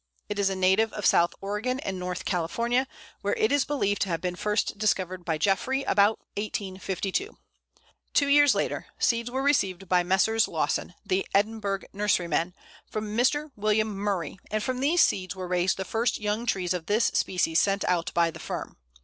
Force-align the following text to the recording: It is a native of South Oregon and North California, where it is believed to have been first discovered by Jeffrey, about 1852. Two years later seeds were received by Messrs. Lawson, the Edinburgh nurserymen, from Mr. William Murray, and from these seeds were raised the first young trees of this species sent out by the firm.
It 0.29 0.39
is 0.39 0.49
a 0.49 0.55
native 0.55 0.91
of 0.93 1.05
South 1.05 1.35
Oregon 1.41 1.79
and 1.81 1.99
North 1.99 2.25
California, 2.25 2.87
where 3.21 3.35
it 3.35 3.51
is 3.51 3.65
believed 3.65 4.01
to 4.01 4.09
have 4.09 4.19
been 4.19 4.35
first 4.35 4.79
discovered 4.79 5.23
by 5.23 5.37
Jeffrey, 5.37 5.83
about 5.83 6.17
1852. 6.37 7.37
Two 8.15 8.27
years 8.27 8.55
later 8.55 8.87
seeds 8.97 9.29
were 9.29 9.43
received 9.43 9.87
by 9.87 10.01
Messrs. 10.01 10.47
Lawson, 10.47 10.95
the 11.05 11.23
Edinburgh 11.35 11.81
nurserymen, 11.93 12.55
from 12.89 13.15
Mr. 13.15 13.51
William 13.55 13.95
Murray, 13.95 14.39
and 14.49 14.63
from 14.63 14.79
these 14.79 15.01
seeds 15.03 15.35
were 15.35 15.47
raised 15.47 15.77
the 15.77 15.85
first 15.85 16.19
young 16.19 16.47
trees 16.47 16.73
of 16.73 16.87
this 16.87 17.05
species 17.13 17.59
sent 17.59 17.83
out 17.85 18.11
by 18.15 18.31
the 18.31 18.39
firm. 18.39 18.77